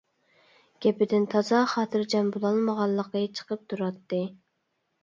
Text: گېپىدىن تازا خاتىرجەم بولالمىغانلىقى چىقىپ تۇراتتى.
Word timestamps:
گېپىدىن 0.85 1.27
تازا 1.35 1.61
خاتىرجەم 1.75 2.33
بولالمىغانلىقى 2.39 3.25
چىقىپ 3.39 3.67
تۇراتتى. 3.71 4.27